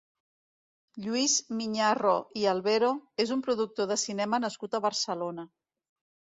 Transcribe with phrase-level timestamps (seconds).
[1.03, 2.15] Lluís Miñarro
[2.45, 2.91] i Albero
[3.27, 5.51] és un productor de cinema nascut a Barcelona.